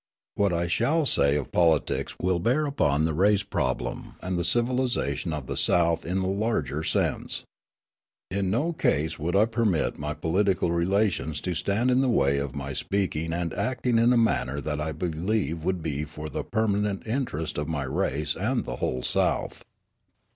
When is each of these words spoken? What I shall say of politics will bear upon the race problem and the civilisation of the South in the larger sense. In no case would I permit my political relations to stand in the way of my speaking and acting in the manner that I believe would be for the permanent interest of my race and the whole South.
What 0.33 0.51
I 0.51 0.65
shall 0.65 1.05
say 1.05 1.35
of 1.35 1.51
politics 1.51 2.15
will 2.19 2.39
bear 2.39 2.65
upon 2.65 3.03
the 3.05 3.13
race 3.13 3.43
problem 3.43 4.15
and 4.19 4.35
the 4.35 4.43
civilisation 4.43 5.31
of 5.31 5.45
the 5.45 5.55
South 5.55 6.07
in 6.07 6.21
the 6.21 6.27
larger 6.27 6.83
sense. 6.83 7.43
In 8.31 8.49
no 8.49 8.73
case 8.73 9.19
would 9.19 9.35
I 9.35 9.45
permit 9.45 9.99
my 9.99 10.15
political 10.15 10.71
relations 10.71 11.39
to 11.41 11.53
stand 11.53 11.91
in 11.91 12.01
the 12.01 12.09
way 12.09 12.39
of 12.39 12.55
my 12.55 12.73
speaking 12.73 13.31
and 13.31 13.53
acting 13.53 13.99
in 13.99 14.09
the 14.09 14.17
manner 14.17 14.59
that 14.59 14.81
I 14.81 14.91
believe 14.91 15.63
would 15.63 15.83
be 15.83 16.03
for 16.05 16.29
the 16.29 16.43
permanent 16.43 17.05
interest 17.05 17.59
of 17.59 17.67
my 17.69 17.83
race 17.83 18.35
and 18.35 18.65
the 18.65 18.77
whole 18.77 19.03
South. 19.03 19.63